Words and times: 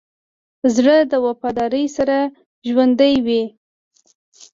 زړه 0.75 0.95
د 1.11 1.13
وفادارۍ 1.25 1.85
سره 1.97 2.17
ژوندی 2.67 3.15
وي. 3.25 3.43